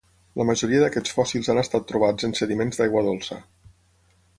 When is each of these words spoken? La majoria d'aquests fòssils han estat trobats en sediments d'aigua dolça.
La 0.39 0.45
majoria 0.49 0.79
d'aquests 0.83 1.13
fòssils 1.17 1.51
han 1.53 1.61
estat 1.65 1.87
trobats 1.93 2.29
en 2.31 2.35
sediments 2.41 2.81
d'aigua 2.83 3.09
dolça. 3.13 3.43